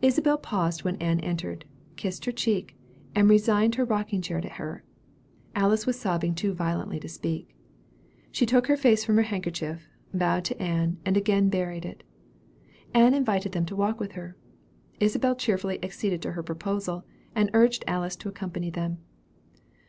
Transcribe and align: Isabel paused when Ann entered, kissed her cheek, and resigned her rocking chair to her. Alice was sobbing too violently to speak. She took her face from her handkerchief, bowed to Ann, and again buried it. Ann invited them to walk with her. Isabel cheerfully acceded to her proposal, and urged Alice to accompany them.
Isabel 0.00 0.38
paused 0.38 0.84
when 0.84 0.94
Ann 0.98 1.18
entered, 1.18 1.64
kissed 1.96 2.24
her 2.24 2.30
cheek, 2.30 2.76
and 3.16 3.28
resigned 3.28 3.74
her 3.74 3.84
rocking 3.84 4.22
chair 4.22 4.40
to 4.40 4.48
her. 4.48 4.84
Alice 5.56 5.86
was 5.86 5.98
sobbing 5.98 6.36
too 6.36 6.54
violently 6.54 7.00
to 7.00 7.08
speak. 7.08 7.52
She 8.30 8.46
took 8.46 8.68
her 8.68 8.76
face 8.76 9.04
from 9.04 9.16
her 9.16 9.24
handkerchief, 9.24 9.88
bowed 10.14 10.44
to 10.44 10.62
Ann, 10.62 10.98
and 11.04 11.16
again 11.16 11.48
buried 11.48 11.84
it. 11.84 12.04
Ann 12.94 13.12
invited 13.12 13.50
them 13.50 13.66
to 13.66 13.74
walk 13.74 13.98
with 13.98 14.12
her. 14.12 14.36
Isabel 15.00 15.34
cheerfully 15.34 15.82
acceded 15.82 16.22
to 16.22 16.32
her 16.34 16.44
proposal, 16.44 17.04
and 17.34 17.50
urged 17.52 17.82
Alice 17.88 18.14
to 18.14 18.28
accompany 18.28 18.70
them. 18.70 18.98